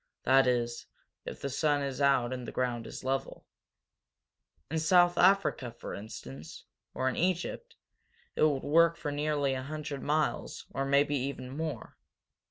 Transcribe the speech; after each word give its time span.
That 0.23 0.47
is, 0.47 0.87
if 1.25 1.39
the 1.41 1.49
sun 1.51 1.83
is 1.83 2.01
out 2.01 2.33
and 2.33 2.47
the 2.47 2.51
ground 2.51 2.87
is 2.87 3.03
level. 3.03 3.45
In 4.71 4.79
South 4.79 5.15
Africa, 5.15 5.69
for 5.69 5.93
instance, 5.93 6.63
or 6.95 7.07
in 7.07 7.15
Egypt, 7.15 7.75
it 8.35 8.41
would 8.41 8.63
work 8.63 8.97
for 8.97 9.11
nearly 9.11 9.53
a 9.53 9.61
hundred 9.61 10.01
miles, 10.01 10.65
or 10.73 10.85
maybe 10.85 11.15
even 11.17 11.55
more. 11.55 11.99